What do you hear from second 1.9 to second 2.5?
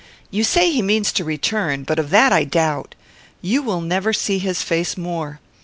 of that I